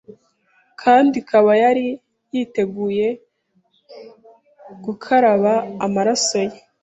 kandi 0.81 1.13
ikaba 1.21 1.51
yari 1.63 1.87
yiteguye 2.33 3.07
gukaraba 4.83 5.53
amaraso 5.85 6.37
ye 6.51 6.59